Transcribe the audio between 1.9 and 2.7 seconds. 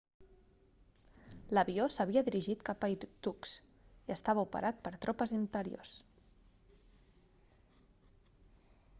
s'havia dirigit